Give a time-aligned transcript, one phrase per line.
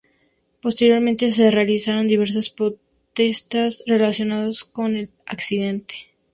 [0.63, 5.93] Posteriormente se realizaron diversas protestas relacionadas con el accidente.